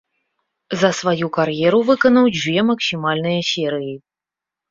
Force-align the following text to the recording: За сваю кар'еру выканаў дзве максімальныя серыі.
За 0.83 0.89
сваю 0.99 1.27
кар'еру 1.37 1.81
выканаў 1.89 2.25
дзве 2.37 2.59
максімальныя 2.71 3.41
серыі. 3.53 3.93